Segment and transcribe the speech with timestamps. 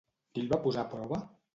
[0.33, 1.25] Qui el va posar a prova?